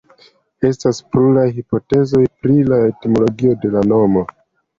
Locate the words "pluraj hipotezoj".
1.15-2.23